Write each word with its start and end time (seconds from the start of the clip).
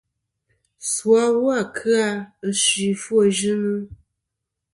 Su 0.91 1.07
awu 1.23 1.45
a 1.59 1.61
kɨ-a 1.75 2.05
ɨ 2.47 2.49
suy 2.63 2.89
ɨfwoyɨnɨ. 2.97 3.73